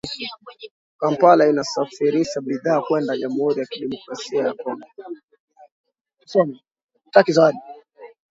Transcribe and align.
Kampala 0.99 1.47
inasafirisha 1.51 2.41
bidhaa 2.41 2.81
kwenda 2.81 3.17
jamhuri 3.17 3.59
ya 3.59 3.65
kidemokrasia 3.65 4.43
ya 4.47 4.53
Kongo 4.53 4.87